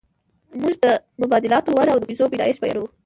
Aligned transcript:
موږ 0.61 0.73
د 0.83 0.85
مبادلاتو 1.21 1.69
وده 1.77 1.91
او 1.93 1.99
د 1.99 2.03
پیسو 2.09 2.31
پیدایښت 2.33 2.59
بیانوو 2.61 2.89